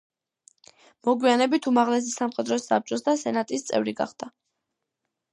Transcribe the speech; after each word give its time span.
მოგვიანებით 1.09 1.67
უმაღლესი 1.71 2.09
სამხედრო 2.13 2.57
საბჭოს 2.63 3.05
და 3.09 3.13
სენატის 3.25 3.67
წევრი 3.69 3.93
გახდა. 4.01 4.31